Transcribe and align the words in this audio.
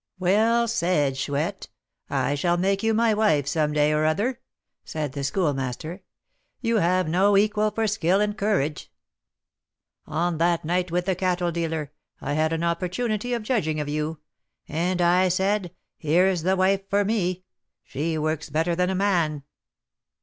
"Well 0.17 0.67
said, 0.67 1.15
Chouette; 1.15 1.67
I 2.09 2.33
shall 2.33 2.57
make 2.57 2.81
you 2.81 2.91
my 2.91 3.13
wife 3.13 3.45
some 3.45 3.71
day 3.71 3.93
or 3.93 4.03
other," 4.03 4.39
said 4.83 5.11
the 5.13 5.23
Schoolmaster; 5.23 6.01
"you 6.59 6.77
have 6.77 7.07
no 7.07 7.37
equal 7.37 7.69
for 7.69 7.85
skill 7.85 8.19
and 8.19 8.35
courage. 8.35 8.91
On 10.07 10.39
that 10.39 10.65
night 10.65 10.89
with 10.89 11.05
the 11.05 11.13
cattle 11.13 11.51
dealer, 11.51 11.91
I 12.19 12.33
had 12.33 12.51
an 12.51 12.63
opportunity 12.63 13.31
of 13.35 13.43
judging 13.43 13.79
of 13.79 13.87
you; 13.87 14.19
and 14.67 15.03
I 15.03 15.27
said, 15.29 15.69
'Here's 15.99 16.41
the 16.41 16.55
wife 16.55 16.89
for 16.89 17.05
me; 17.05 17.43
she 17.83 18.17
works 18.17 18.49
better 18.49 18.75
than 18.75 18.89
a 18.89 18.95
man.'" 18.95 19.43